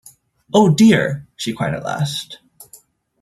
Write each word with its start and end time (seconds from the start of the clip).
‘Oh, 0.51 0.73
dear!’ 0.73 1.27
she 1.35 1.53
cried 1.53 1.75
at 1.75 1.83
last. 1.83 2.39